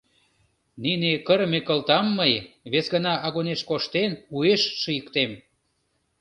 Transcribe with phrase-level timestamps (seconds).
[0.81, 2.33] Нине кырыме кылтам мый,
[2.71, 5.31] вес гана агунеш коштен, уэш шийыктем.